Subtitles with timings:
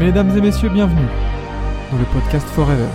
[0.00, 1.06] Mesdames et messieurs, bienvenue
[1.92, 2.88] dans le podcast Forever.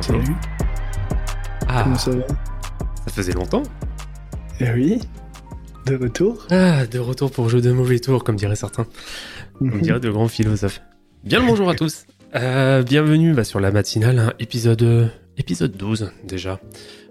[0.00, 0.36] Salut,
[1.66, 2.26] Ah, comment ça va?
[3.06, 3.62] Ça faisait longtemps.
[4.66, 4.98] Eh oui,
[5.84, 6.46] de retour.
[6.48, 8.86] Ah, de retour pour jeu de mauvais tour, comme diraient certains.
[9.58, 10.80] Comme diraient de grands philosophes.
[11.22, 12.06] Bien le bonjour à tous.
[12.34, 16.60] Euh, bienvenue bah, sur la matinale, hein, épisode, euh, épisode 12 déjà.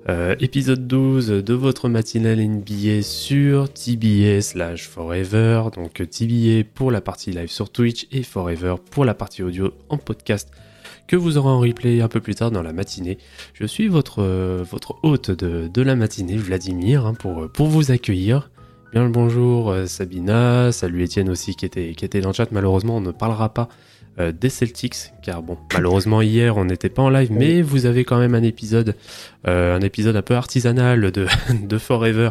[0.09, 5.65] Euh, épisode 12 de votre matinale NBA sur TBA slash Forever.
[5.75, 9.99] Donc TBA pour la partie live sur Twitch et Forever pour la partie audio en
[9.99, 10.49] podcast
[11.07, 13.17] que vous aurez en replay un peu plus tard dans la matinée.
[13.53, 17.91] Je suis votre, euh, votre hôte de, de la matinée, Vladimir, hein, pour, pour vous
[17.91, 18.49] accueillir.
[18.91, 22.51] Bien le bonjour euh, Sabina, salut Étienne aussi qui était, qui était dans le chat.
[22.51, 23.69] Malheureusement, on ne parlera pas
[24.19, 28.05] euh, des Celtics, car bon, malheureusement hier on n'était pas en live, mais vous avez
[28.05, 28.95] quand même un épisode,
[29.47, 31.25] euh, un épisode un peu artisanal de,
[31.63, 32.29] de Forever,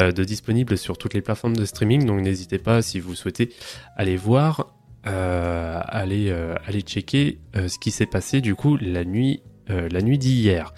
[0.00, 2.06] euh, de disponible sur toutes les plateformes de streaming.
[2.06, 3.50] Donc n'hésitez pas si vous souhaitez
[3.94, 4.72] aller voir,
[5.08, 9.88] euh, aller, euh, aller checker euh, ce qui s'est passé du coup la nuit, euh,
[9.90, 10.72] la nuit d'hier.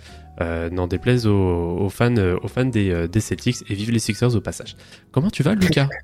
[0.72, 4.40] N'en déplaise aux, aux fans, aux fans des, des Celtics et vive les Sixers au
[4.40, 4.74] passage.
[5.12, 5.88] Comment tu vas, Lucas?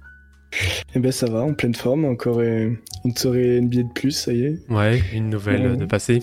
[0.95, 2.77] Eh ben ça va, en pleine forme, encore une
[3.17, 4.59] soirée NBA de plus, ça y est.
[4.71, 5.77] Ouais, une nouvelle Ouais.
[5.77, 6.23] de passé.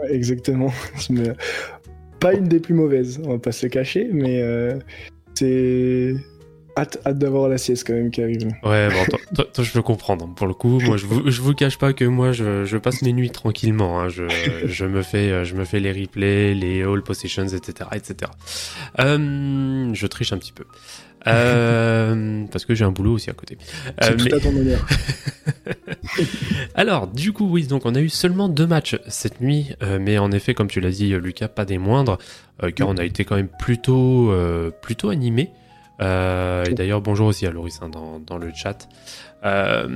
[0.00, 0.72] Ouais, exactement.
[2.20, 4.42] Pas une des plus mauvaises, on va pas se le cacher, mais
[5.34, 6.14] c'est...
[6.78, 8.46] Hâte, hâte d'avoir la sieste quand même qui arrive.
[8.62, 10.26] Ouais, bon, toi, toi- toi, je peux comprendre.
[10.26, 10.32] hein.
[10.36, 13.02] Pour le coup, moi, je vous, je vous cache pas que moi, je, je passe
[13.02, 14.00] mes nuits tranquillement.
[14.00, 14.08] hein.
[14.08, 14.22] Je,
[14.64, 18.30] je me fais, euh, je me fais les replays, les all positions, etc., etc.
[19.00, 20.64] Euh, je triche un petit peu.
[21.26, 23.58] Euh, parce que j'ai un boulot aussi à côté.
[24.04, 24.86] Euh, tout mais- à ton honneur.
[26.74, 30.18] alors, du coup, oui, donc on a eu seulement deux matchs cette nuit, euh, mais
[30.18, 32.18] en effet, comme tu l'as dit, Lucas, pas des moindres,
[32.76, 34.32] car on a été quand même plutôt,
[34.82, 35.50] plutôt animé.
[36.00, 38.88] Euh, et d'ailleurs, bonjour aussi à Loris hein, dans, dans le chat.
[39.44, 39.88] Euh,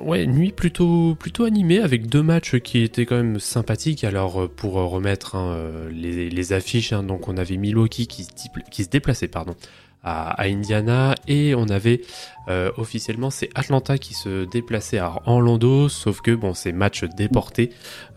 [0.00, 4.04] ouais, nuit plutôt, plutôt animée avec deux matchs qui étaient quand même sympathiques.
[4.04, 8.06] Alors, euh, pour euh, remettre hein, euh, les, les affiches, hein, donc on avait Milwaukee
[8.06, 8.26] qui,
[8.70, 9.54] qui se déplaçait, pardon,
[10.02, 12.02] à, à Indiana, et on avait
[12.48, 17.70] euh, officiellement, c'est Atlanta qui se déplaçait à Orlando, sauf que bon, c'est match déporté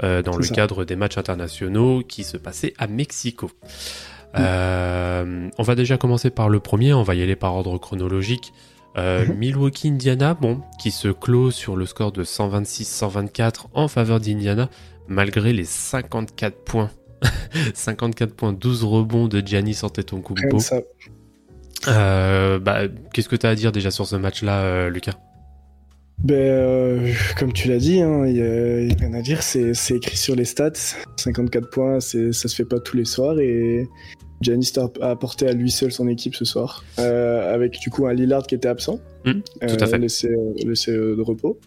[0.03, 0.53] euh, dans le ça.
[0.56, 3.50] cadre des matchs internationaux qui se passaient à Mexico.
[4.38, 8.53] Euh, on va déjà commencer par le premier, on va y aller par ordre chronologique.
[8.97, 9.36] Euh, Mhm.
[9.38, 14.70] Milwaukee Indiana, bon, qui se clôt sur le score de 126-124 en faveur d'Indiana,
[15.08, 16.91] malgré les 54 points.
[17.74, 20.58] 54 points, 12 rebonds de Giannis Rien Antetokounmpo.
[21.88, 22.81] Euh, bah,
[23.14, 25.14] qu'est-ce que tu as à dire déjà sur ce match-là, euh, Lucas?
[26.24, 29.22] Ben, euh, comme tu l'as dit, hein, il y a, il y a rien à
[29.22, 30.72] dire, c'est c'est écrit sur les stats.
[31.18, 33.88] 54 points, c'est- ça se fait pas tous les soirs et
[34.42, 38.14] Giannis a apporté à lui seul son équipe ce soir, euh, avec du coup un
[38.14, 39.32] Lillard qui était absent, Mm,
[39.68, 39.98] tout à fait.
[39.98, 41.59] laissé, euh, laissé, euh, de repos.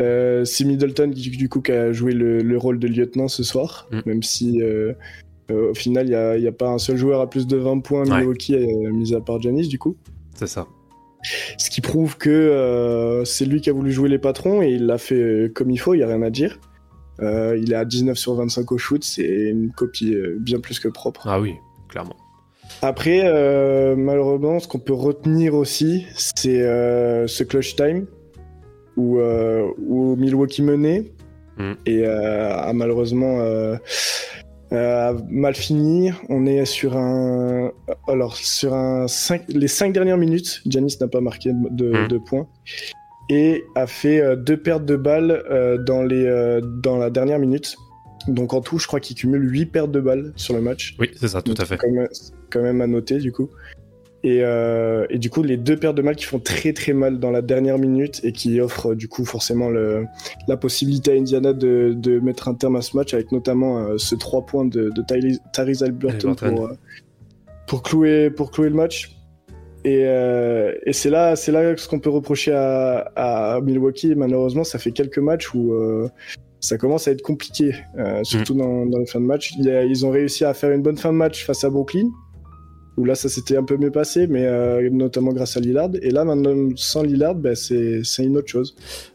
[0.00, 3.88] C'est Middleton qui, du coup qui a joué le, le rôle de lieutenant ce soir,
[3.92, 4.00] Mm.
[4.06, 4.60] même si
[5.50, 6.06] au final
[6.36, 8.04] il n'y a, pas un seul joueur à plus de 20 points.
[8.18, 8.56] Milwaukee,
[8.92, 9.96] mis à part Giannis du coup.
[10.34, 10.66] C'est ça.
[11.22, 14.86] Ce qui prouve que euh, c'est lui qui a voulu jouer les patrons et il
[14.86, 16.58] l'a fait euh, comme il faut, il n'y a rien à dire.
[17.20, 20.88] Euh, il est à 19 sur 25 au shoot, c'est une copie bien plus que
[20.88, 21.26] propre.
[21.26, 21.54] Ah oui,
[21.88, 22.16] clairement.
[22.82, 28.06] Après, euh, malheureusement, ce qu'on peut retenir aussi, c'est ce clutch time
[28.96, 31.12] où, où Milwaukee menait
[31.58, 31.72] Mm.
[31.86, 33.40] et a malheureusement
[34.72, 36.10] euh, mal fini.
[36.28, 37.72] On est sur un,
[38.06, 42.46] alors sur un cinq- les cinq dernières minutes, Janis n'a pas marqué de, de points
[43.30, 47.76] et a fait euh, deux pertes de balles euh, dans les dans la dernière minute.
[48.26, 50.94] Donc en tout, je crois qu'il cumule 8 pertes de balles sur le match.
[50.98, 51.78] Oui, c'est ça, tout Donc, à fait.
[51.90, 52.08] même,
[52.50, 53.48] quand même à noter, du coup.
[54.24, 57.20] Et, euh, et du coup, les deux paires de balles qui font très très mal
[57.20, 60.06] dans la dernière minute et qui offrent du coup forcément le,
[60.48, 63.94] la possibilité à Indiana de, de mettre un terme à ce match avec notamment euh,
[63.96, 65.38] ce 3 points de, de Tyrese-
[66.34, 66.72] pour, euh,
[67.68, 69.14] pour, clouer, pour clouer le match.
[69.84, 74.14] Et, et c'est là, c'est là ce qu'on peut reprocher à, à Milwaukee.
[74.16, 75.72] Malheureusement, ça fait quelques matchs où
[76.60, 77.74] ça commence à être compliqué,
[78.24, 79.52] surtout dans, dans les fins de match.
[79.56, 82.10] Ils ont réussi à faire une bonne fin de match face à Brooklyn,
[82.98, 85.90] où là ça s'était un peu mieux passé, mais euh, notamment grâce à Lillard.
[86.02, 88.74] Et là maintenant sans Lillard, ben, c'est une autre chose.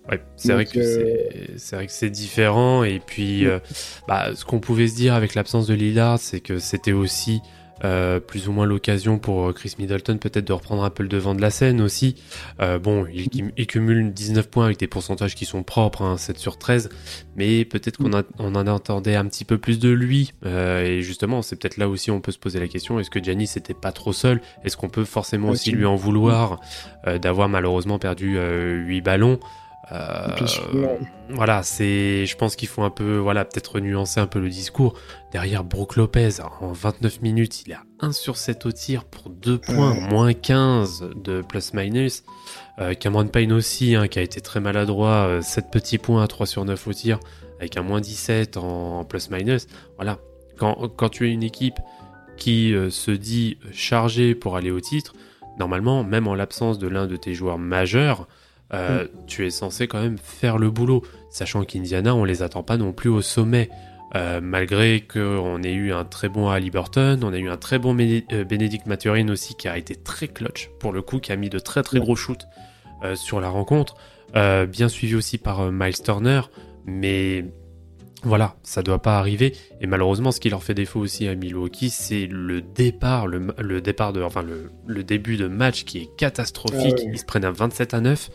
[0.09, 3.59] Ouais, c'est vrai euh, c'est- c'est vrai que c'est différent et puis euh,
[4.07, 7.41] bah, ce qu'on pouvait se dire avec l'absence de Lillard, c'est que c'était aussi
[7.83, 11.35] Euh, plus ou moins l'occasion pour Chris Middleton peut-être de reprendre un peu le devant
[11.35, 12.15] de la scène aussi.
[12.61, 16.37] Euh, bon, il, il, cumule 19 points avec des pourcentages qui sont propres, hein, 7
[16.37, 16.89] sur 13,
[17.35, 20.33] mais peut-être qu'on on en attendait un petit peu plus de lui.
[20.45, 23.21] Euh, et justement, c'est peut-être là aussi on peut se poser la question, est-ce que
[23.21, 24.39] Giannis n'était pas trop seul?
[24.63, 26.61] Est-ce qu'on peut forcément aussi lui en vouloir
[27.21, 29.39] d'avoir malheureusement perdu 8 ballons?
[29.93, 30.27] Euh,
[31.29, 34.95] voilà, c'est, je pense qu'il faut un peu, voilà, peut-être nuancer un peu le discours.
[35.31, 39.59] Derrière Brook Lopez, en 29 minutes, il a 1 sur 7 au tir pour 2
[39.59, 42.23] points, moins 15 de plus-minus.
[42.79, 46.27] Euh, Cameron Payne aussi, hein, qui a été très maladroit, 7 euh, petits points à
[46.27, 47.19] 3 sur 9 au tir,
[47.59, 49.67] avec un moins 17 en, plus-minus.
[49.97, 50.17] Voilà,
[50.57, 51.79] quand, quand, tu es une équipe
[52.35, 55.13] qui se dit chargée pour aller au titre,
[55.59, 58.27] normalement, même en l'absence de l'un de tes joueurs majeurs,
[58.73, 62.77] euh, tu es censé quand même faire le boulot, sachant qu'Indiana, on les attend pas
[62.77, 63.69] non plus au sommet.
[64.15, 67.79] Euh, malgré qu'on ait eu un très bon Ali Burton, on a eu un très
[67.79, 71.35] bon euh, Bénédicte Mathurin aussi qui a été très clutch pour le coup, qui a
[71.35, 72.45] mis de très très gros shoots
[73.15, 73.95] sur la rencontre,
[74.33, 76.39] bien suivi aussi par Miles Turner,
[76.85, 77.43] mais
[78.23, 79.53] voilà, ça doit pas arriver.
[79.81, 84.13] Et malheureusement, ce qui leur fait défaut aussi à Milwaukee, c'est le départ, le, départ
[84.13, 86.95] de, enfin le, début de match qui est catastrophique.
[86.99, 88.29] Ah Ils se prennent un 27 à 9.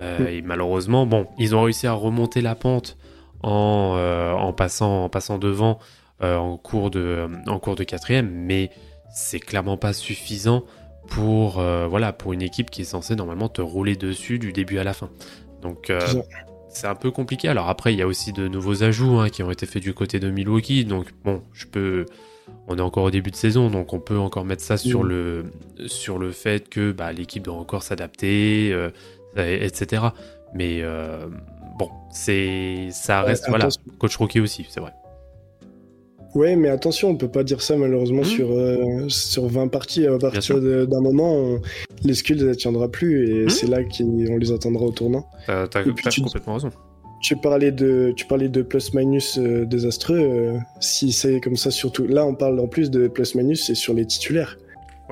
[0.00, 2.96] Euh, et malheureusement, bon, ils ont réussi à remonter la pente
[3.42, 5.78] en, euh, en, passant, en passant devant
[6.22, 8.70] euh, en, cours de, en cours de quatrième, mais
[9.12, 10.64] c'est clairement pas suffisant
[11.08, 14.84] pour, voilà, pour une équipe qui est censée normalement te rouler dessus du début à
[14.84, 15.08] la fin.
[15.62, 15.90] Donc
[16.68, 17.48] c'est un peu compliqué.
[17.48, 19.94] Alors après, il y a aussi de nouveaux ajouts hein, qui ont été faits du
[19.94, 20.84] côté de Milwaukee.
[20.84, 22.04] Donc bon, je peux.
[22.66, 25.44] On est encore au début de saison, donc on peut encore mettre ça sur le
[25.86, 28.74] sur le fait que bah, l'équipe doit encore s'adapter,
[29.36, 30.02] etc.
[30.54, 31.26] Mais euh,
[31.78, 34.92] bon, c'est ça reste voilà, coach rookie aussi, c'est vrai.
[36.34, 38.24] Ouais, mais attention, on peut pas dire ça malheureusement mmh.
[38.26, 40.06] sur, euh, sur 20 parties.
[40.06, 41.58] À partir d'un moment,
[42.04, 43.48] les skills ne tiendra plus et mmh.
[43.48, 45.26] c'est là qu'on les attendra au tournant.
[45.46, 46.70] T'as complètement raison.
[47.20, 50.58] Tu parlais de, tu parlais de plus-minus euh, désastreux.
[50.78, 52.06] si c'est comme ça, surtout.
[52.06, 54.56] Là, on parle en plus de plus-minus, c'est sur les titulaires.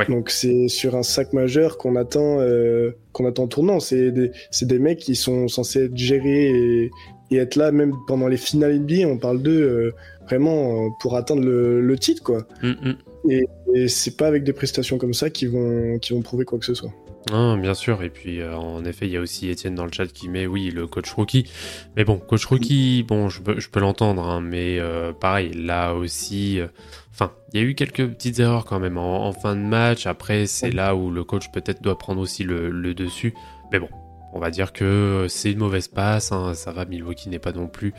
[0.09, 3.81] Donc c'est sur un sac majeur qu'on attend, euh, qu'on attend tournant.
[3.81, 4.31] C'est des,
[4.63, 6.91] des, mecs qui sont censés être gérés et,
[7.31, 9.09] et, être là même pendant les finales NBA.
[9.09, 9.95] On parle d'eux euh,
[10.27, 12.47] vraiment pour atteindre le, le titre, quoi.
[12.63, 12.97] Mm, mm.
[13.31, 13.45] Et,
[13.75, 16.67] et c'est pas avec des prestations comme ça qu'ils vont, qui vont prouver quoi que
[16.67, 16.93] ce soit.
[17.33, 19.91] Ah, bien sûr, et puis euh, en effet, il y a aussi Étienne dans le
[19.91, 21.51] chat qui met oui le coach rookie.
[21.97, 25.95] Mais bon, coach rookie, bon, je peux, je peux l'entendre, hein, mais euh, pareil, là
[25.95, 26.69] aussi, euh,
[27.11, 30.07] enfin, il y a eu quelques petites erreurs quand même en, fin de match.
[30.07, 33.35] Après, c'est là où le coach peut-être doit prendre aussi le, dessus.
[33.73, 33.89] Mais bon,
[34.33, 37.67] on va dire que c'est une mauvaise passe, hein, ça va, Milwaukee n'est pas non
[37.67, 37.93] plus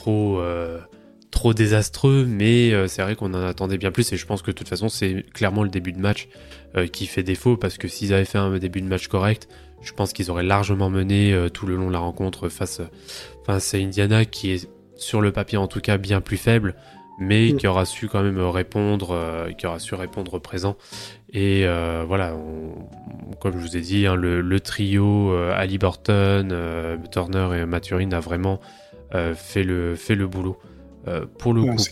[0.00, 0.42] trop
[1.36, 4.50] trop désastreux, mais euh, c'est vrai qu'on en attendait bien plus et je pense que
[4.50, 6.28] de toute façon c'est clairement le début de match
[6.78, 9.46] euh, qui fait défaut parce que s'ils avaient fait un début de match correct,
[9.82, 12.80] je pense qu'ils auraient largement mené euh, tout le long de la rencontre face,
[13.44, 16.74] face à Indiana qui est sur le papier en tout cas bien plus faible
[17.18, 17.56] mais mm.
[17.58, 19.14] qui aura su quand même répondre,
[19.58, 20.76] qui aura su répondre présent.
[21.32, 21.66] Et
[22.06, 22.36] voilà,
[23.40, 26.54] comme je vous ai dit, hein, le, trio Ali Burton,
[27.10, 28.60] Turner et Maturin a vraiment
[29.10, 30.58] fait, le, fait le boulot.
[31.08, 31.82] Euh, pour le coup.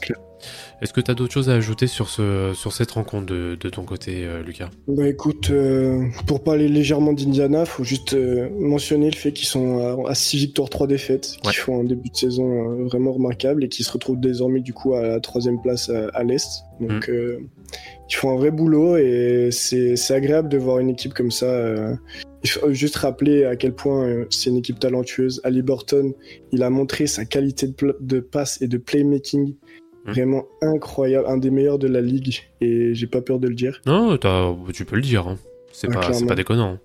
[0.82, 3.68] Est-ce que tu as d'autres choses à ajouter sur, ce, sur cette rencontre de, de
[3.70, 4.68] ton côté, euh, Lucas?
[4.88, 8.14] Bah écoute, euh, pour parler légèrement d'Indiana, faut juste
[8.58, 12.16] mentionner le fait qu'ils sont à 6 victoires, 3 défaites, qui font un début de
[12.16, 16.22] saison vraiment remarquable et qui se retrouvent désormais du coup à la troisième place à,
[16.24, 16.64] l'Est.
[16.80, 17.48] Donc mm.
[18.10, 21.46] ils font un vrai boulot et c'est agréable de voir une équipe comme ça
[22.44, 25.40] il faut juste rappeler à quel point euh, c'est une équipe talentueuse.
[25.44, 26.12] Ali Burton,
[26.52, 27.68] il a montré sa qualité
[28.00, 29.54] de, passe et de playmaking
[30.04, 30.10] hmm.
[30.10, 33.80] vraiment incroyable, un des meilleurs de la ligue, et j'ai pas peur de le dire.
[33.86, 34.18] Non,
[34.72, 35.38] tu peux le dire, hein.
[35.72, 36.78] c'est pas, pas, déconnant.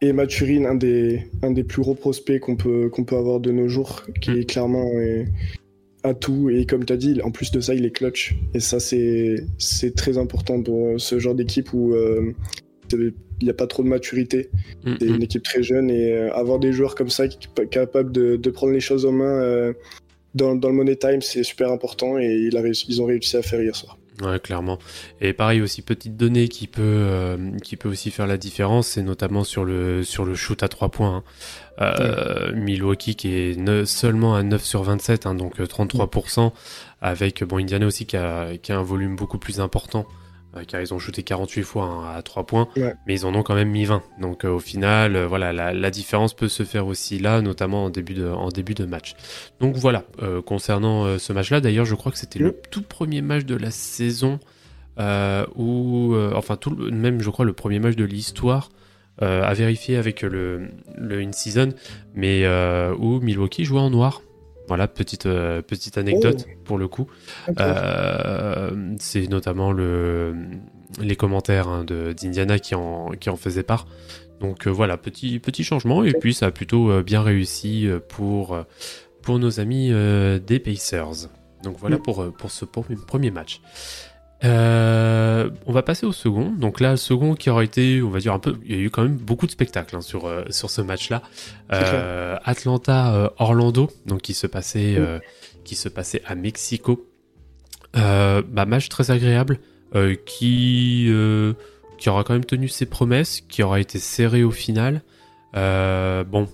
[0.00, 3.52] Et Maturin, un des, un des plus gros prospects qu'on peut, qu'on peut avoir de
[3.52, 4.38] nos jours, qui hmm.
[4.38, 4.90] est clairement
[6.02, 8.60] à tout, et comme tu as dit, en plus de ça, il est clutch, et
[8.60, 9.44] ça c'est
[9.96, 12.34] très important pour ce genre d'équipe où euh,
[12.96, 14.50] il n'y a pas trop de maturité.
[14.84, 15.22] Mm, c'est une mm.
[15.22, 18.72] équipe très jeune et euh, avoir des joueurs comme ça qui sont capables de, prendre
[18.72, 19.72] les choses en main euh,
[20.34, 23.60] dans, le Money Time, c'est super important et il a ils ont réussi à faire
[23.60, 23.98] hier soir.
[24.22, 24.78] Ouais, clairement.
[25.20, 29.02] Et pareil aussi, petite donnée qui peut, euh, qui peut aussi faire la différence, c'est
[29.02, 31.24] notamment sur le, sur le shoot à 3 points.
[31.78, 32.52] Hein.
[32.54, 36.52] Milwaukee qui est seulement à 9 sur 27, hein, donc 33%,
[37.00, 40.06] avec bon, Indiana aussi qui a, qui a un volume beaucoup plus important
[40.66, 43.54] car ils ont shooté 48 fois hein, à 3 points, mais ils en ont quand
[43.54, 44.02] même mis 20.
[44.20, 47.90] Donc euh, au final, euh, voilà, la, différence peut se faire aussi là, notamment en
[47.90, 49.14] début de, en début de match.
[49.60, 50.04] Donc voilà,
[50.44, 54.40] concernant ce match-là, d'ailleurs, je crois que c'était le tout premier match de la saison
[54.98, 58.70] où, enfin, tout même, je crois, le premier match de l'histoire
[59.20, 61.74] à vérifier avec le, le in-season,
[62.14, 62.44] mais
[62.98, 64.20] où Milwaukee jouait en noir.
[64.68, 66.52] Voilà, petite, petite anecdote oh.
[66.64, 67.06] pour le coup.
[68.98, 70.34] c'est notamment le,
[71.00, 73.86] les commentaires hein, d'Indiana qui en, qui en faisaient part.
[74.40, 78.58] Donc voilà, petit, petit changement, et puis ça a plutôt bien réussi pour,
[79.22, 79.90] pour nos amis
[80.46, 81.28] des Pacers.
[81.62, 82.02] Donc voilà mm.
[82.02, 83.60] pour, pour ce premier match.
[85.64, 86.50] Euh, on va passer au second.
[86.50, 88.82] Donc là, le second qui aura été, on va dire un peu, il y a
[88.82, 91.22] eu quand même beaucoup de spectacles hein, sur euh, sur ce match-là.
[91.72, 94.98] Euh, Atlanta Orlando, donc qui se passait
[95.64, 97.06] qui se passait à Mexico.
[97.94, 99.58] bah, match très agréable
[100.26, 101.10] qui
[101.98, 105.02] qui aura quand même tenu ses promesses, qui aura été serré au final.
[105.54, 106.48] bon,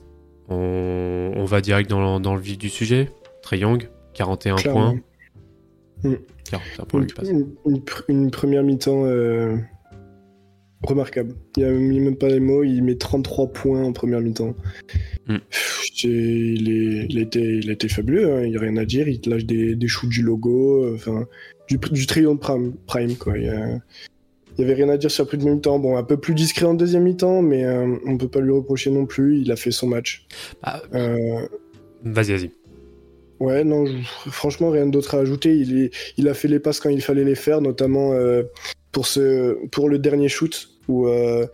[0.48, 3.10] on, va direct dans, dans le vif du sujet.
[3.42, 4.96] Trey Young, 41 points.
[6.04, 6.14] Mm.
[8.08, 9.56] Une, première mi-temps euh,
[10.82, 11.34] remarquable.
[11.56, 14.54] Il a mis même pas les mots, il met 33 points en première mi-temps.
[15.26, 15.36] Mm.
[16.02, 17.22] Il, a
[17.72, 18.42] été, fabuleux, hein.
[18.44, 20.96] il n'y a rien à dire, il te lâche des, des shoots du logo, euh,
[21.68, 23.36] du, du de prime, prime quoi.
[23.36, 23.44] Il
[24.58, 25.78] y, avait rien à dire sur la première mi-temps.
[25.78, 28.90] Bon, un peu plus discret en deuxième mi-temps, mais euh, on peut pas lui reprocher
[28.90, 29.40] non plus.
[29.40, 30.26] Il a fait son match.
[30.62, 30.82] Bah,
[32.02, 32.50] vas-y, vas-y.
[33.40, 33.86] Ouais, non,
[34.30, 35.56] franchement, rien d'autre à ajouter.
[35.56, 38.42] Il, est, il a fait les passes quand il fallait les faire, notamment euh,
[38.92, 41.46] pour, ce, pour le dernier shoot, où euh,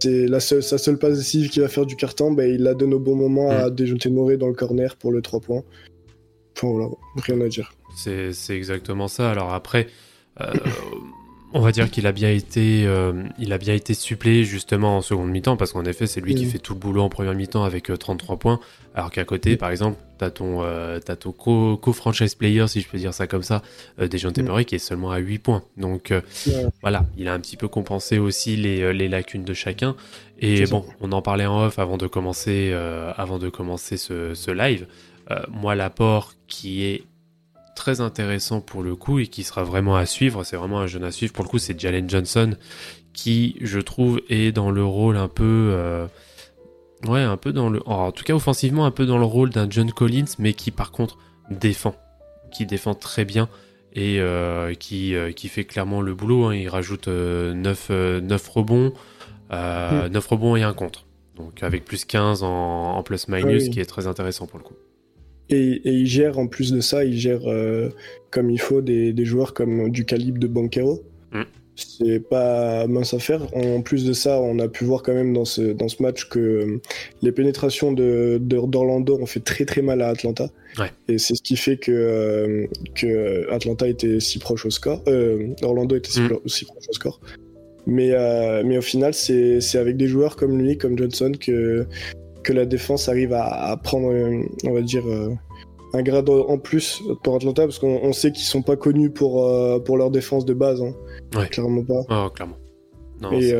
[0.00, 2.32] c'est la seule, sa seule passe décisive qui va faire du carton.
[2.32, 3.74] Ben, il la donne au bon moment à mm.
[3.74, 5.62] Dejounte Moré dans le corner pour le 3 points.
[6.56, 7.72] Enfin, voilà, rien à dire.
[7.94, 9.30] C'est exactement ça.
[9.30, 9.86] Alors après,
[10.40, 10.52] euh,
[11.52, 15.02] on va dire qu'il a bien été, euh, il a bien été suppléé justement en
[15.02, 16.50] seconde mi-temps parce qu'en effet c'est lui qui mm.
[16.50, 18.60] fait tout le boulot en première mi-temps avec 33 euh, points,
[18.94, 22.98] alors qu'à côté par exemple t'as ton, euh, as ton co-franchise player si je peux
[22.98, 23.62] dire ça comme ça,
[23.98, 24.64] Dejan mm.
[24.64, 25.62] qui est seulement à 8 points.
[25.76, 26.12] Donc
[26.82, 29.96] voilà, il a un petit peu compensé aussi les, les lacunes de chacun.
[30.40, 32.72] Et bon, on en parlait en off avant de commencer,
[33.16, 34.86] avant de commencer ce, ce live.
[35.48, 37.04] moi l'apport qui est
[37.78, 40.44] très intéressant pour le coup et qui sera vraiment à suivre.
[40.44, 41.32] C'est vraiment un jeune à suivre.
[41.32, 42.56] Pour le coup, c'est Jalen Johnson
[43.12, 45.70] qui, je trouve, est dans le rôle un peu.
[45.72, 46.06] Euh,
[47.06, 47.80] ouais, un peu dans le.
[47.88, 50.90] en tout cas, offensivement, un peu dans le rôle d'un John Collins, mais qui, par
[50.90, 51.18] contre,
[51.50, 51.94] défend.
[52.52, 53.48] Qui défend très bien
[53.92, 56.46] et euh, qui, euh, qui fait clairement le boulot.
[56.46, 56.56] Hein.
[56.56, 58.92] Il rajoute 9, 9 rebonds,
[59.50, 60.18] 9 mm.
[60.28, 61.06] rebonds et un contre.
[61.36, 64.74] Donc avec plus 15 en, plus-minus, qui est très intéressant pour le coup.
[65.50, 67.88] Et, il gère en plus de ça, il gère euh,
[68.30, 71.02] comme il faut des, joueurs comme du calibre de Banquero.
[71.32, 71.42] Mm.
[71.74, 73.46] C'est pas mince à faire.
[73.54, 76.28] En plus de ça, on a pu voir quand même dans ce, dans ce match
[76.28, 76.80] que euh,
[77.22, 80.50] les pénétrations de, d'Orlando ont fait très très mal à Atlanta.
[81.08, 85.02] Et c'est ce qui fait que, euh, que Atlanta était si proche au score.
[85.62, 86.40] Orlando était si, mm.
[86.46, 87.20] si, proche au score.
[87.86, 88.12] Mais,
[88.64, 91.86] mais au final, c'est avec des joueurs comme lui, comme Johnson, que,
[92.42, 95.30] que la défense arrive à, prendre, euh, on va dire, euh,
[95.92, 99.78] un grade en plus pour Atlanta, parce qu'on sait qu'ils sont pas connus pour, euh,
[99.78, 100.82] pour leur défense de base.
[100.82, 101.44] Hein.
[101.50, 102.02] Clairement pas.
[102.10, 102.56] Oh, clairement.
[103.32, 103.52] et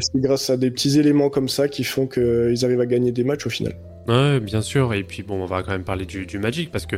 [0.00, 3.24] c'est grâce à des petits éléments comme ça qui font qu'ils arrivent à gagner des
[3.24, 3.76] matchs au final.
[4.08, 4.92] Ouais, bien sûr.
[4.94, 6.96] Et puis bon, on va quand même parler du, Magic parce que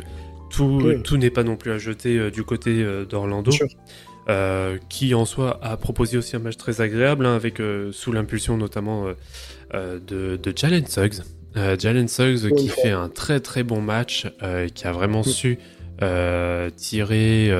[0.49, 3.51] tout, tout n'est pas non plus à jeter du côté d'Orlando.
[4.89, 7.61] Qui en soi a proposé aussi un match très agréable hein, avec
[7.91, 9.13] sous l'impulsion notamment
[9.73, 11.21] euh, de, de, Jalen Suggs.
[11.57, 15.57] Euh, Jalen Suggs qui fait un très très bon match, euh, qui a vraiment su
[16.75, 17.51] tirer,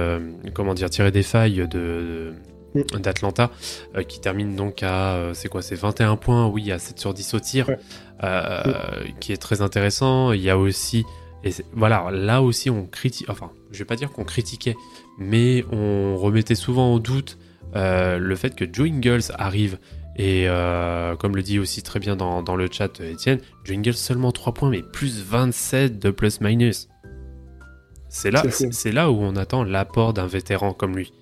[0.53, 2.33] comment dire, tirer des failles de,
[2.99, 3.51] d'Atlanta,
[4.07, 7.39] qui termine donc à, c'est quoi, c'est 21 points, oui, à 7 sur 10 au
[7.39, 7.69] tir,
[9.21, 10.33] qui est très intéressant.
[10.33, 11.05] Il y a aussi,
[11.45, 14.75] et voilà, là aussi on critique, enfin, je vais pas dire qu'on critiquait,
[15.17, 17.37] mais on remettait souvent en doute
[17.75, 19.77] le fait que Joe Ingles arrive
[20.15, 24.31] et euh, comme le dit aussi très bien dans, dans le chat Etienne, Jingle seulement
[24.31, 26.89] 3 points, mais plus 27 de plus-minus.
[28.09, 31.13] C'est là, c'est là où on attend l'apport d'un vétéran comme lui.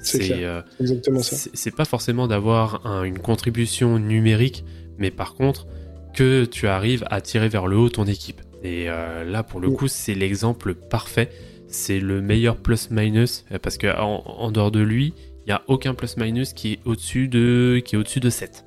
[0.00, 1.36] C'est euh, exactement ça.
[1.52, 4.64] C'est pas forcément d'avoir une contribution numérique,
[4.96, 5.66] mais par contre
[6.14, 8.40] que tu arrives à tirer vers le haut ton équipe.
[8.62, 11.30] Et euh, là, pour le coup, c'est l'exemple parfait.
[11.68, 16.52] C'est le meilleur plus-minus parce que en, dehors de lui, il n'y a aucun plus-minus
[16.52, 18.64] qui est au-dessus de, qui est au-dessus de 7.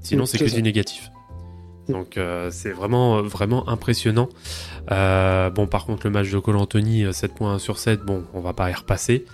[0.00, 1.10] Sinon, c'est que du négatif.
[1.88, 4.28] Donc euh, c'est vraiment vraiment impressionnant.
[4.90, 8.40] Euh, bon par contre le match de Cole Anthony 7 points sur 7, bon on
[8.40, 9.26] va pas y repasser.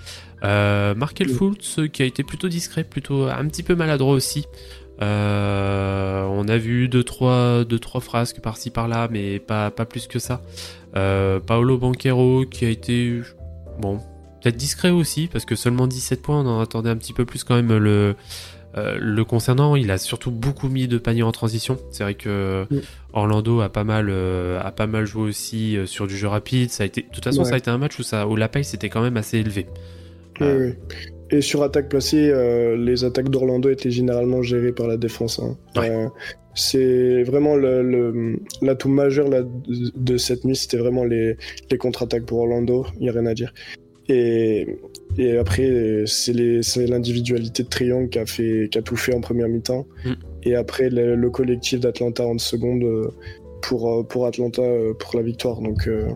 [0.42, 4.46] Euh, Markel Fultz qui a été plutôt discret, plutôt un petit peu maladroit aussi.
[5.02, 9.84] Euh, on a vu 2-3 deux, trois, deux, trois frasques par-ci par-là, mais pas, pas
[9.84, 10.40] plus que ça.
[10.94, 13.20] Paolo Banquero qui a été
[13.80, 14.00] bon
[14.42, 17.44] peut-être discret aussi, parce que seulement 17 points, on en attendait un petit peu plus
[17.44, 18.14] quand même le,
[18.76, 19.76] euh, le concernant.
[19.76, 21.78] Il a surtout beaucoup mis de paniers en transition.
[21.90, 22.78] C'est vrai que Mm.
[23.12, 26.70] Orlando a pas mal, euh, a pas mal joué aussi euh, sur du jeu rapide.
[26.70, 27.48] Ça a été, de toute façon, Ouais.
[27.50, 29.66] ça a été un match où, ça, où la pace était quand même assez élevée.
[30.40, 30.96] Oui, Euh, oui.
[31.32, 35.38] Et sur attaque placée, euh, les attaques d'Orlando étaient généralement gérées par la défense.
[35.38, 35.56] hein.
[35.76, 35.90] Ouais.
[35.90, 36.08] Euh,
[36.54, 41.36] c'est vraiment l'atout majeur là, de, de cette nuit, c'était vraiment les,
[41.70, 42.84] les contre-attaques pour Orlando.
[42.96, 43.54] Il n'y a rien à dire.
[44.08, 44.66] Et,
[45.16, 46.32] et après, c'est,
[46.88, 49.86] l'individualité de Triangle qui a, fait, qui a tout fait en première mi-temps.
[50.04, 50.12] Mm.
[50.42, 53.08] Et après, le, le collectif d'Atlanta en seconde euh,
[53.62, 54.62] pour, pour Atlanta
[54.98, 55.60] pour la victoire.
[55.60, 55.86] Donc.
[55.86, 56.08] euh,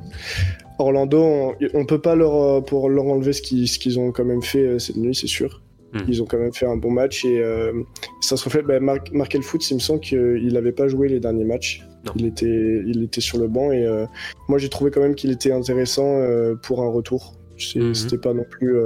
[0.78, 4.42] Orlando, on, on peut pas leur, euh, pour leur enlever ce qu'ils, ont quand même
[4.42, 5.62] fait euh, cette nuit, c'est sûr.
[5.94, 6.00] Mm.
[6.08, 7.72] Ils ont quand même fait un bon match et euh,
[8.20, 8.66] ça se reflète.
[8.66, 11.82] Bah, Mark, Markel Foot, il me semble qu'il n'avait pas joué les derniers matchs.
[12.04, 12.12] Non.
[12.16, 14.04] Il était, il était sur le banc et euh,
[14.48, 17.34] moi j'ai trouvé quand même qu'il était intéressant euh, pour un retour.
[17.76, 17.94] Mhm.
[17.94, 18.76] C'était pas non plus,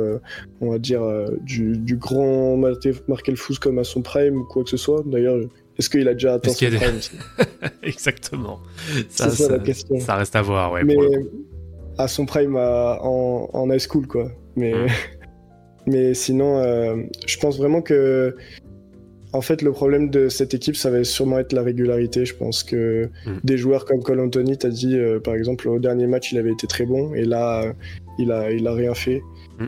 [0.60, 1.00] on va dire,
[1.40, 5.02] du, du grand Markel Foot comme à son prime ou quoi que ce soit.
[5.06, 5.38] D'ailleurs,
[5.78, 6.98] est-ce qu'il a déjà atteint son a prime
[7.82, 8.60] Exactement.
[9.08, 9.98] Ça, la question.
[10.00, 10.84] ça reste à voir, ouais.
[10.84, 11.44] mais pour le coup.
[11.98, 14.86] À son prime à- en, en high school quoi mais Mm.
[15.86, 18.34] mais sinon euh, je pense vraiment que
[19.32, 22.62] en fait le problème de cette équipe ça va sûrement être la régularité je pense
[22.62, 23.30] que Mm.
[23.44, 26.52] des joueurs comme Cole Anthony t'as dit euh, par exemple au dernier match il avait
[26.52, 27.72] été très bon et là euh,
[28.18, 29.20] il a il a rien fait
[29.58, 29.66] Mm.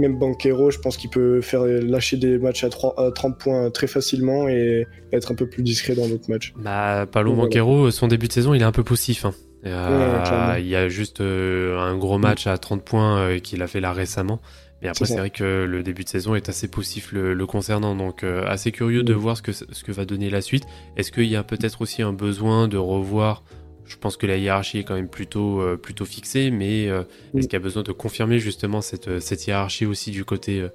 [0.00, 3.70] même Banquero, je pense qu'il peut faire lâcher des matchs à, 3 à 30 points
[3.70, 6.52] très facilement et être un peu plus discret dans d'autres matchs.
[6.62, 7.44] Bah, Palo Voilà.
[7.48, 9.24] Banquero, son début de saison, il est un peu poussif.
[9.24, 9.32] hein.
[9.66, 13.66] Euh, il y a juste euh, un gros match à 30 points euh, qu'il a
[13.66, 14.40] fait là récemment.
[14.82, 17.94] Mais après, C'est vrai que le début de saison est assez poussif le, le concernant.
[17.96, 19.16] Donc, assez curieux de Mm.
[19.16, 20.64] voir ce que, ce que va donner la suite.
[20.98, 23.42] Est-ce qu'il y a peut-être aussi un besoin de revoir
[23.86, 27.02] Je pense que la hiérarchie est quand même plutôt, euh, plutôt fixée, mais euh,
[27.32, 27.38] Mm.
[27.38, 30.68] est-ce qu'il y a besoin de confirmer justement cette, cette hiérarchie aussi du côté, euh,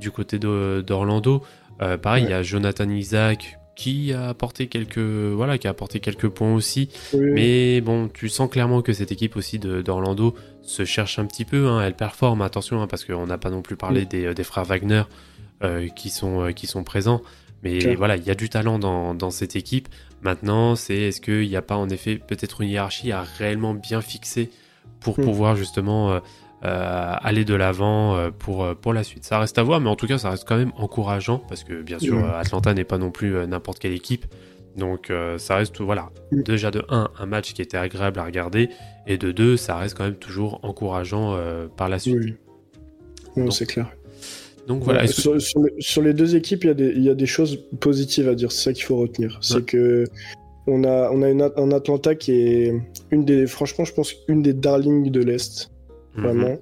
[0.00, 1.42] du côté d'Orlando?
[2.02, 6.28] Pareil, il y a Jonathan Isaac qui a apporté quelques, voilà, qui a apporté quelques
[6.28, 6.88] points aussi.
[7.12, 11.44] Oui, Mais bon, tu sens clairement que cette équipe aussi d'Orlando se cherche un petit
[11.44, 11.66] peu.
[11.68, 11.80] hein.
[11.82, 14.08] Elle performe, attention, hein, parce qu'on n'a pas non plus parlé Mm.
[14.08, 15.02] des, des frères Wagner
[15.62, 17.20] euh, qui, sont, euh, qui sont présents.
[17.62, 19.88] Mais voilà, il y a du talent dans, dans cette équipe.
[20.22, 24.00] Maintenant, c'est est-ce qu'il n'y a pas en effet peut-être une hiérarchie à réellement bien
[24.02, 24.50] fixer
[25.00, 25.24] pour Mm.
[25.24, 26.20] pouvoir justement euh, euh,
[26.64, 29.24] aller de l'avant euh, pour, euh, pour la suite.
[29.24, 31.82] Ça reste à voir, mais en tout cas, ça reste quand même encourageant parce que
[31.82, 32.22] bien sûr, Ouais.
[32.22, 34.26] euh, Atlanta n'est pas non plus euh, n'importe quelle équipe.
[34.76, 36.42] Donc euh, ça reste, voilà, Mm.
[36.42, 38.70] déjà de 1, un match qui était agréable à regarder,
[39.06, 42.16] et de 2, ça reste quand même toujours encourageant euh, par la suite.
[42.16, 42.34] oui.
[43.36, 43.88] Non, c'est clair.
[44.66, 46.92] Donc voilà, Ouais, est-ce que- sur, les, sur les deux équipes, il y, a des-
[46.96, 48.50] il y a des choses positives à dire.
[48.52, 49.38] C'est ça qu'il faut retenir.
[49.42, 49.62] C'est Ouais.
[49.62, 50.04] que
[50.66, 52.74] on a, on a une, un Atlanta qui est
[53.10, 55.70] une des, franchement, je pense, une des darlings de l'Est,
[56.16, 56.24] Mhm.
[56.24, 56.58] vraiment.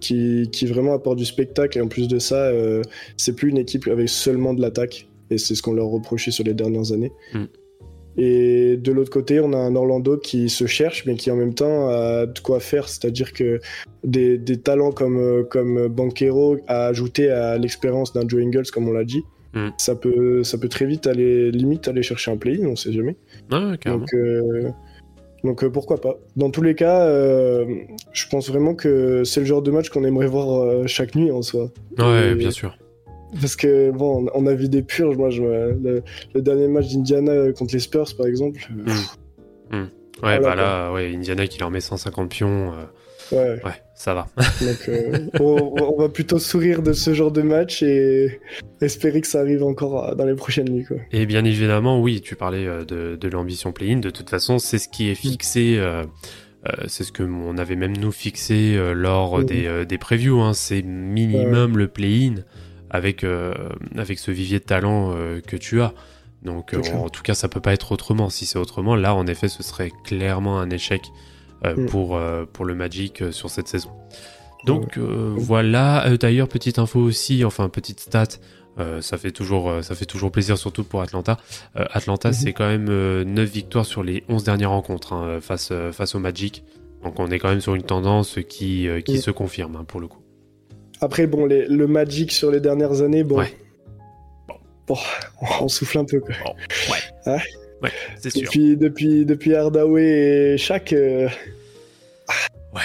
[0.00, 1.78] Qui, qui vraiment apporte du spectacle.
[1.78, 2.82] Et en plus de ça, euh,
[3.16, 5.08] c'est plus une équipe avec seulement de l'attaque.
[5.30, 7.12] Et c'est ce qu'on leur reprochait sur les dernières années.
[7.32, 7.44] Mm.
[8.18, 11.54] Et de l'autre côté, on a un Orlando qui se cherche, mais qui en même
[11.54, 12.88] temps a de quoi faire.
[12.88, 13.60] C'est-à-dire que
[14.04, 18.92] des, des talents comme, comme Banquero à ajouter à l'expérience d'un Joe Ingles, comme on
[18.92, 19.22] l'a dit,
[19.54, 19.68] Mm.
[19.78, 23.16] ça, peut, ça peut très vite aller, limite, aller chercher un play-in, on sait jamais.
[23.48, 23.76] Carrément.
[23.86, 24.70] Donc, euh,
[25.44, 26.16] donc euh, pourquoi pas.
[26.36, 27.64] Dans tous les cas, euh,
[28.12, 31.30] je pense vraiment que c'est le genre de match qu'on aimerait voir euh, chaque nuit
[31.30, 31.70] en soi.
[31.98, 32.76] ouais, et- bien sûr.
[33.40, 35.16] Parce que bon, on a vu des purges.
[35.16, 36.02] Moi, je, le,
[36.34, 38.60] le dernier match d'Indiana contre les Spurs, par exemple.
[39.72, 39.84] euh,
[40.22, 42.72] Ouais, Voilà, bah là, ouais, Indiana qui leur met 150 pions,
[43.32, 44.26] Ouais, ouais, ça va.
[44.36, 48.40] donc euh, on, on va plutôt sourire de ce genre de match et
[48.80, 50.84] espérer que ça arrive encore euh, dans les prochaines nuits.
[50.84, 50.98] Quoi.
[51.12, 53.98] Et bien évidemment, oui, tu parlais euh, de, de l'ambition play-in.
[53.98, 55.76] De toute façon, c'est ce qui est fixé.
[55.78, 56.02] euh,
[56.88, 59.44] c'est ce que on avait même nous fixé lors Mhm.
[59.46, 60.40] des, des previews.
[60.40, 62.36] Hein, c'est minimum le play-in
[62.88, 63.52] avec euh,
[63.98, 65.14] avec ce vivier de talent
[65.46, 65.92] que tu as.
[66.42, 66.96] Donc, clair.
[67.02, 68.28] en tout cas, ça peut pas être autrement.
[68.30, 71.02] Si c'est autrement, là, en effet, ce serait clairement un échec
[71.72, 71.86] Mm.
[71.86, 73.90] pour euh, pour le Magic euh, sur cette saison.
[74.66, 76.06] Donc euh, voilà.
[76.08, 78.24] Euh, D'ailleurs, petite info aussi, enfin petite stat.
[78.78, 81.38] euh, ça fait toujours euh, ça fait toujours plaisir surtout pour Atlanta.
[81.76, 82.34] Euh, Atlanta Mhm.
[82.34, 86.14] c'est quand même euh, 9 victoires sur les 11 dernières rencontres hein, face euh, face
[86.14, 86.64] au Magic.
[87.04, 89.20] Donc on est quand même sur une tendance qui euh, qui Mm.
[89.20, 90.18] se confirme hein, pour le coup.
[91.00, 93.38] Après, bon, les- le Magic sur les dernières années, bon.
[93.38, 93.52] Ouais.
[94.86, 94.96] Bon,
[95.60, 96.20] on souffle un peu.
[96.20, 96.34] Quoi.
[96.44, 96.54] Bon,
[96.92, 96.98] ouais.
[97.36, 97.38] Hein
[97.84, 98.42] ouais, c'est sûr.
[98.42, 101.28] Depuis, depuis, depuis Hardaway et Shaq, euh,
[102.74, 102.80] Ouais,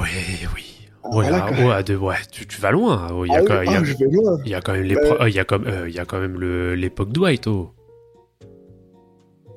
[0.00, 0.08] ouais,
[0.54, 0.88] oui.
[1.10, 1.76] voilà, Voilà, quoi.
[1.76, 3.08] ouais, de- ouais, tu, tu vas loin.
[3.12, 4.38] Oh, Il y a ah, quand- a- ah, loin.
[4.44, 5.88] il y a quand même euh, euh,
[6.20, 6.38] même
[6.74, 7.72] l'époque Dwight oh.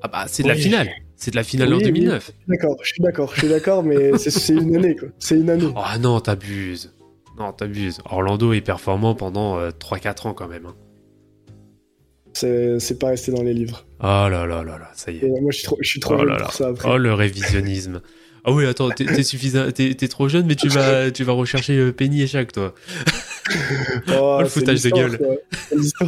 [0.01, 0.89] Ah bah c'est de la finale.
[1.15, 1.91] C'est de la finale en Oui, oui.
[1.91, 2.31] 2009.
[2.47, 5.07] D'accord, je suis d'accord, je suis d'accord, mais c'est- une année, quoi.
[5.19, 5.67] C'est une année.
[5.75, 6.93] Oh non, t'abuses.
[7.37, 7.99] Non, t'abuses.
[8.09, 10.65] Orlando est performant pendant 3-4 ans quand même.
[10.67, 10.75] hein.
[12.33, 13.85] C'est pas resté dans les livres.
[13.99, 15.23] Oh là là là là, ça y est.
[15.25, 16.43] Et moi, je suis trop, je suis trop Oh jeune là là.
[16.45, 16.89] pour ça après.
[16.91, 18.01] Oh le révisionnisme.
[18.45, 21.93] Ah oui, attends, t'es suffisant, t'es trop jeune, mais tu vas, tu vas rechercher euh,
[21.93, 22.73] Penny et Shaq, toi.
[24.09, 25.39] Oh, le c'est foutage de gueule.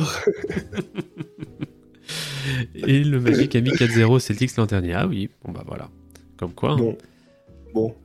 [2.76, 4.94] Et le Magic a mis 4-0 Celtics l'an dernier.
[4.94, 5.90] Ah oui, bon bah voilà.
[6.38, 6.78] Comme quoi, hein.
[6.78, 6.98] Bon.
[7.74, 7.88] Bon.
[7.88, 7.96] Bon,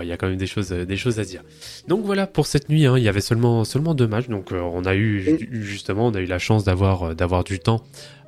[0.00, 1.42] il y a quand même des choses, euh, des choses à dire.
[1.88, 4.28] Donc voilà, pour cette nuit, hein, il y avait seulement, seulement deux matchs.
[4.28, 7.44] Donc euh, on a eu, ju- justement, on a eu la chance d'avoir, euh, d'avoir
[7.44, 7.82] du temps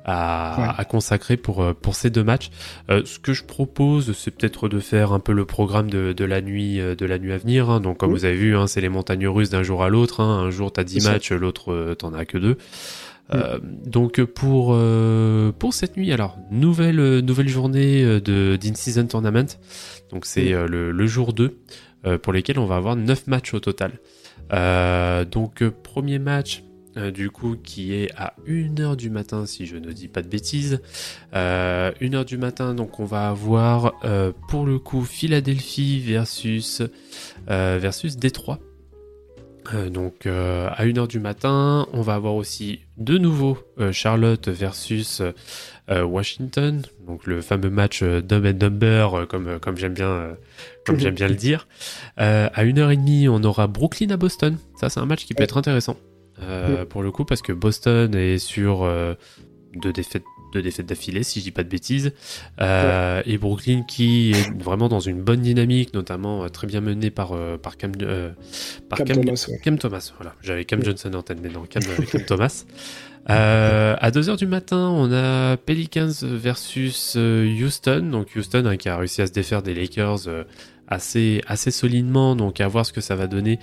[0.07, 0.67] à, Ouais.
[0.77, 2.51] à consacrer pour, pour ces deux matchs.
[2.91, 6.25] Euh, ce que je propose, c'est peut-être de faire un peu le programme de, de
[6.25, 7.71] la nuit, de la nuit à venir.
[7.71, 7.79] hein.
[7.79, 8.19] Donc comme Oui.
[8.19, 10.19] vous avez vu, hein, c'est les montagnes russes d'un jour à l'autre.
[10.21, 10.43] hein.
[10.45, 11.11] Un jour t'as 10 C'est ça.
[11.13, 12.57] matchs, l'autre t'en as que deux.
[13.33, 19.57] Euh, donc pour euh, pour cette nuit alors nouvelle nouvelle journée euh, de d'in-season tournament.
[20.11, 21.57] Donc c'est le, jour 2
[22.05, 23.93] euh, pour lesquels on va avoir 9 matchs au total.
[25.31, 26.63] Donc premier match
[27.13, 30.81] du coup qui est à 1h du matin si je ne dis pas de bêtises.
[31.33, 33.95] Euh, 1h du matin donc on va avoir
[34.47, 36.83] pour le coup Philadelphie versus
[37.47, 38.59] versus Détroit
[39.73, 45.21] donc euh, à 1h du matin, on va avoir aussi de nouveau euh, Charlotte versus
[45.89, 49.93] euh, Washington, donc le fameux match euh, dumb and dumber euh, comme euh, comme j'aime
[49.93, 50.33] bien euh,
[50.85, 51.67] comme j'aime bien le dire.
[52.19, 54.57] Euh, à 1h30, on aura Brooklyn à Boston.
[54.79, 55.97] Ça c'est un match qui peut être intéressant
[56.41, 59.13] euh, pour le coup parce que Boston est sur euh,
[59.75, 60.23] deux défaites
[60.55, 62.13] deux défaites d'affilée si je dis pas de bêtises
[62.61, 67.11] Euh, et Brooklyn qui est vraiment dans une bonne dynamique notamment euh, très bien menée
[67.11, 68.31] par euh, par Cam euh,
[68.89, 69.59] par Cam Cam- Thomas, ouais.
[69.63, 70.33] Cam Thomas, voilà.
[70.41, 71.83] J'avais Cam Johnson en tête, mais non, Cam,
[72.27, 72.65] Thomas.
[73.29, 78.09] Euh, à 2h du matin, on a Pelicans versus Houston.
[78.11, 80.27] Donc Houston hein, qui a réussi à se défaire des Lakers
[80.87, 82.35] assez, assez solidement.
[82.35, 83.59] Donc à voir ce que ça va donner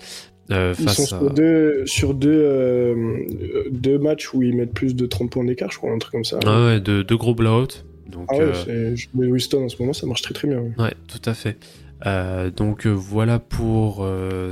[0.50, 1.18] euh, Ils sont face à...
[1.18, 3.24] sur deux, sur deux, euh,
[3.70, 6.24] deux matchs où ils mettent plus de 30 points d'écart, je crois, un truc comme
[6.24, 6.38] ça.
[6.44, 7.68] Ah ouais, de, de gros blowouts.
[8.10, 10.58] Donc, Ah ouais, euh, je- mais Winston en ce moment, ça marche très très bien.
[10.58, 10.72] ouais.
[10.78, 11.56] Ouais, tout à fait.
[12.04, 14.04] Euh, donc voilà pour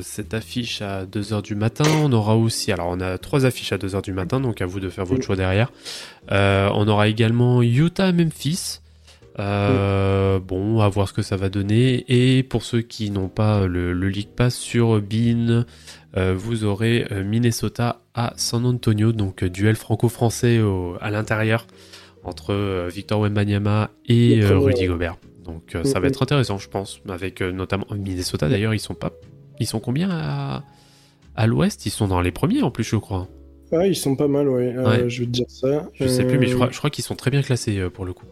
[0.02, 1.84] cette affiche à 2h du matin.
[2.04, 4.78] On aura aussi, alors on a trois affiches à 2h du matin, donc à vous
[4.78, 5.24] de faire votre Mm.
[5.24, 5.72] choix derrière.
[6.30, 8.79] On aura également Utah-Memphis.
[9.40, 12.04] Euh, Bon, à voir ce que ça va donner.
[12.08, 15.64] Et pour ceux qui n'ont pas le, le League Pass sur Bean,
[16.16, 20.60] euh, vous aurez euh, Minnesota à San Antonio, donc euh, duel franco-français
[21.00, 21.66] à l'intérieur
[22.24, 24.86] entre euh, Victor Wembanyama et euh, Rudy.
[24.86, 25.16] Gobert.
[25.44, 28.48] Donc euh, ça va être intéressant, je pense, avec euh, notamment Minnesota.
[28.48, 29.10] D'ailleurs, ils sont pas,
[29.58, 30.62] ils sont combien à,
[31.36, 31.86] à l'Ouest?
[31.86, 33.28] Ils sont dans les premiers en plus, je crois.
[33.72, 34.74] Ah, ils sont pas mal, ouais.
[34.76, 35.08] Euh, Ouais.
[35.08, 35.88] je vais te dire ça.
[35.94, 37.88] Je sais plus, mais je Euh, crois, je crois qu'ils sont très bien classés euh,
[37.90, 38.24] pour le coup.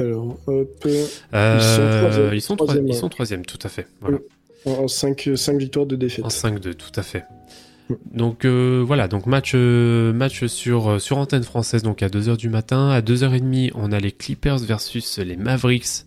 [0.00, 0.86] Alors, hop,
[1.34, 3.86] Euh, ils sont troisième, troi- ils sont troisième, tout à fait.
[4.00, 4.18] Voilà.
[4.66, 6.24] en 5, victoires de défaite.
[6.24, 7.24] En 5-2, tout à fait.
[8.12, 12.50] Donc euh, voilà, donc match, euh, match sur, sur antenne française donc à 2h du
[12.50, 12.90] matin.
[12.90, 16.04] À 2h30, on a les Clippers versus les Mavericks.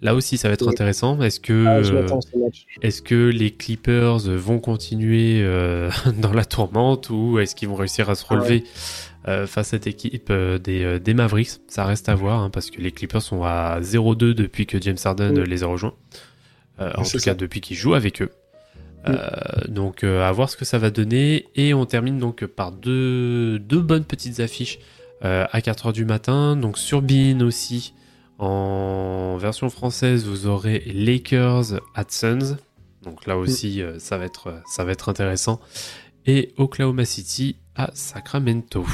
[0.00, 0.72] Là aussi, ça va être Oui.
[0.72, 1.20] intéressant.
[1.22, 2.18] Est-ce que, Ah,
[2.82, 8.08] est-ce que les Clippers vont continuer euh, dans la tourmente ou est-ce qu'ils vont réussir
[8.10, 8.62] à se Ah relever
[9.46, 11.60] face à cette équipe euh, des, euh, des Mavericks.
[11.68, 14.96] Ça reste à voir hein, parce que les Clippers sont à 0-2 depuis que James
[15.02, 15.40] Harden Oui.
[15.40, 15.94] euh, les a rejoints.
[16.80, 18.30] Euh, en tout cas, depuis qu'il joue avec eux.
[19.06, 19.18] Euh,
[19.68, 21.46] donc euh, à voir ce que ça va donner.
[21.54, 24.78] Et on termine donc par deux, deux bonnes petites affiches
[25.24, 26.56] euh, à 4h du matin.
[26.56, 27.92] Donc sur Bean aussi
[28.38, 32.56] en version française vous aurez Lakers at Suns.
[33.02, 35.60] Donc là aussi euh, ça va être ça va être intéressant.
[36.26, 38.84] Et Oklahoma City à Sacramento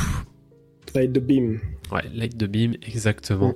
[0.94, 1.60] Light the beam.
[1.92, 3.54] ouais Light the Beam exactement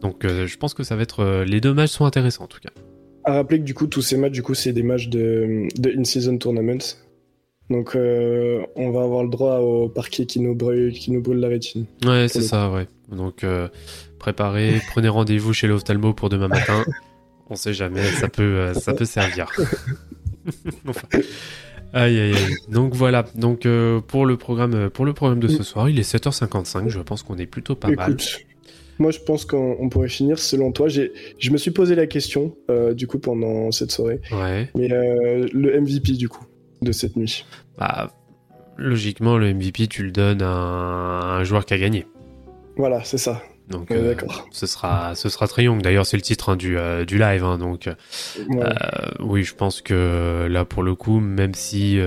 [0.00, 2.48] donc euh, je pense que ça va être euh, les deux matchs sont intéressants en
[2.48, 2.70] tout cas
[3.24, 5.98] À rappeler que du coup, tous ces matchs, du coup, c'est des matchs de, de
[5.98, 6.84] in-season tournaments.
[7.70, 11.38] Donc, euh, on va avoir le droit au parquet qui nous brûle, qui nous brûle
[11.38, 11.86] la rétine.
[12.04, 12.86] Ouais, c'est ça, ouais.
[13.10, 13.46] Donc,
[14.18, 16.84] préparez, prenez rendez-vous chez l'ophtalmo pour demain matin.
[17.48, 19.50] On sait jamais, ça peut, ça peut servir.
[20.88, 21.08] Enfin,
[21.94, 22.56] Aïe, aïe, aïe.
[22.68, 23.24] Donc voilà.
[23.36, 26.88] Donc euh, pour le programme, pour le programme de ce soir, il est 7h55.
[26.88, 28.16] Je pense qu'on est plutôt pas mal.
[28.98, 30.88] Moi, je pense qu'on on pourrait finir selon toi.
[30.88, 34.20] Je me suis posé la question, euh, du coup, pendant cette soirée.
[34.30, 34.70] Ouais.
[34.76, 36.44] Mais euh, le MVP, du coup,
[36.82, 37.44] de cette nuit.
[37.78, 38.12] Bah,
[38.76, 42.06] logiquement, le MVP, tu le donnes à un, un joueur qui a gagné.
[42.76, 43.42] Voilà, c'est ça.
[43.68, 44.14] Donc, Ouais, euh,
[44.50, 45.80] ce sera, ce sera Trae Young.
[45.80, 47.42] D'ailleurs, c'est le titre hein, du, euh, du live.
[47.44, 48.60] hein, donc, Ouais.
[48.62, 48.70] Euh,
[49.20, 51.98] oui, je pense que là, pour le coup, même si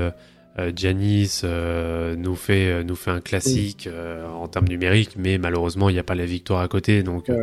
[1.44, 3.90] euh, nous, fait, nous fait un classique
[4.34, 7.36] en termes numériques, mais malheureusement, il n'y a pas la victoire à côté, donc Ouais,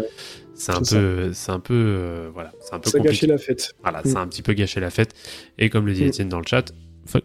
[0.54, 3.14] c'est un, c'est peu, c'est un peu, voilà, c'est un peu ça compliqué.
[3.14, 3.74] gâché la fête.
[3.82, 4.16] Voilà, Mm.
[4.16, 5.12] a un petit peu gâché la fête.
[5.58, 6.08] Et comme le dit Mm.
[6.08, 6.72] Étienne dans le chat,
[7.06, 7.24] fuck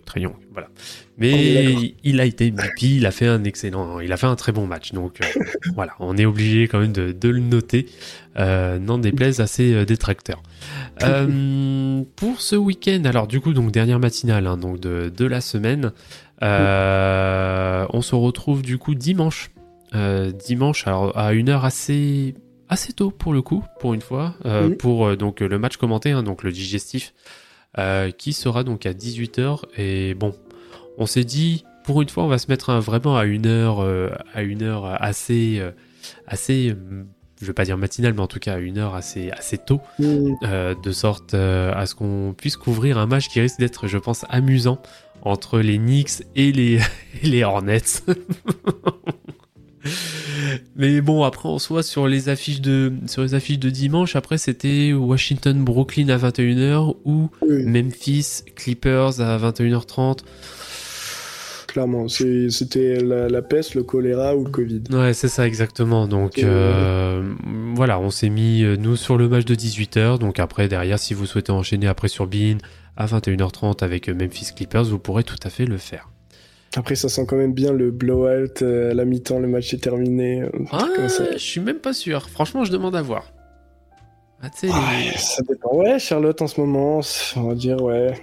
[0.52, 0.70] voilà.
[1.18, 4.52] Mais il a été MVP, il a fait un excellent, il a fait un très
[4.52, 4.94] bon match.
[4.94, 5.44] Donc euh,
[5.76, 7.88] voilà, on est obligé quand même de, le noter.
[8.38, 10.42] Euh, n'en déplaise à ses euh, détracteurs.
[12.16, 15.92] pour ce week-end, alors du coup, donc dernière matinale hein, donc de, de, la semaine,
[16.42, 19.52] on se retrouve du coup dimanche.
[20.48, 22.36] dimanche, alors à une heure assez
[22.70, 24.36] assez tôt pour le coup, pour une fois,
[24.78, 27.14] pour donc le match commenté, hein, donc le digestif.
[28.18, 30.34] Qui sera donc à 18h et bon
[31.00, 34.10] on s'est dit, pour une fois, on va se mettre vraiment à une heure, euh,
[34.34, 35.72] à une heure assez, euh,
[36.28, 37.06] assez, euh,
[37.42, 39.80] je vais pas dire matinale, mais en tout cas à une heure assez, assez tôt,
[39.98, 44.82] de sorte à ce qu'on puisse couvrir un match qui risque d'être, je pense, amusant
[45.22, 46.80] entre les Knicks et les,
[47.24, 48.04] les Hornets.
[50.76, 54.38] Mais bon, après en soi sur les affiches de sur les affiches de dimanche, après
[54.38, 60.20] c'était Washington Brooklyn à 21h ou Memphis Clippers à 21h30
[61.70, 62.08] clairement.
[62.08, 64.84] C'était la, peste, le choléra ou le Covid.
[64.92, 66.08] Ouais, c'est ça exactement.
[66.08, 67.34] Donc euh,
[67.76, 70.20] voilà, on s'est mis euh, nous sur le match de 18h.
[70.20, 72.58] Donc après, derrière, si vous souhaitez enchaîner après sur Bean
[72.98, 76.10] à 21h30 avec euh, Memphis Clippers, vous pourrez tout à fait le faire.
[76.76, 80.44] Après, ça sent quand même bien le blowout à la mi-temps, le match est terminé.
[80.72, 80.88] Ah,
[81.34, 82.30] je suis même pas sûr.
[82.30, 83.32] Franchement, je demande à voir.
[84.42, 85.76] Ah, Ça dépend.
[85.76, 87.02] Ouais, Charlotte en ce moment,
[87.36, 88.14] on va dire, ouais.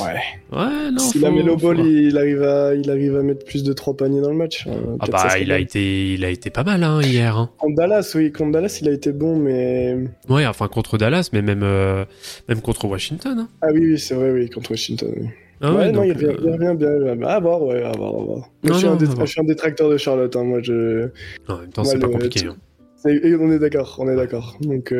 [0.00, 0.14] Ouais.
[0.52, 0.98] Ouais, non.
[0.98, 4.20] Si la Melo Ball, il, arrive à, il arrive à mettre plus de 3 paniers
[4.20, 4.66] dans le match.
[4.66, 7.36] Euh, ah bah, il a, été, il a été pas mal hein, hier.
[7.36, 7.50] Hein.
[7.58, 8.32] Contre Dallas, oui.
[8.32, 9.96] Contre Dallas, il a été bon, mais.
[10.28, 12.04] Ouais, enfin, contre Dallas, mais même, euh,
[12.48, 13.38] même contre Washington.
[13.38, 13.48] Hein.
[13.62, 15.12] Ah oui, oui, c'est vrai, oui, contre Washington.
[15.16, 15.28] Oui.
[15.60, 17.18] Ah ouais, non, il, revient, euh, revient, bien.
[17.24, 18.50] Ah, à voir, ouais, à voir, à voir.
[18.62, 21.08] je, suis un je, suis un détracteur de Charlotte, hein, moi, je.
[21.48, 22.46] en même temps, c'est pas compliqué.
[22.46, 22.56] Hein.
[23.04, 24.58] On est d'accord, on est d'accord.
[24.60, 24.92] Donc,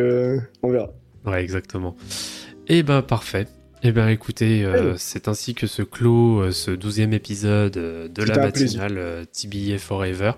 [0.63, 0.91] on verra.
[1.27, 1.97] Ouais, exactement.
[2.69, 3.47] Et eh ben, parfait.
[3.83, 8.25] Eh bien écoutez, euh, c'est ainsi que se clôt euh, ce douzième épisode euh, de
[8.25, 10.33] la matinale TBA Forever.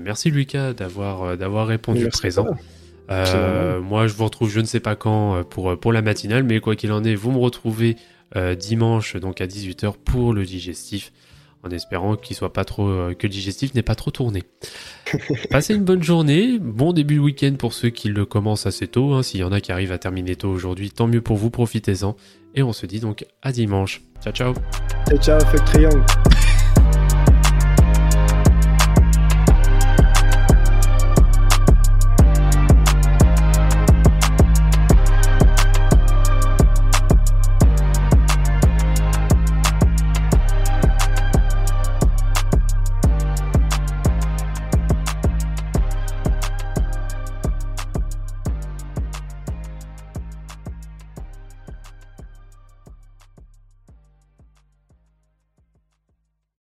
[0.00, 2.46] merci Lucas d'avoir d'avoir répondu présent.
[3.08, 6.76] moi je vous retrouve je ne sais pas quand pour, pour la matinale, mais quoi
[6.76, 7.96] qu'il en est, vous me retrouvez
[8.58, 11.12] dimanche donc à 18h pour le digestif
[11.62, 14.42] en espérant qu'il soit pas trop que le digestif n'est pas trop tourné.
[15.50, 19.14] Passez une bonne journée, bon début de week-end pour ceux qui le commencent assez tôt.
[19.14, 19.22] Hein.
[19.22, 22.16] S'il y en a qui arrivent à terminer tôt aujourd'hui, tant mieux pour vous, profitez-en.
[22.54, 24.02] Et on se dit donc à dimanche.
[24.22, 24.54] Ciao, ciao.
[25.08, 26.04] Ciao, ciao, fait triangle.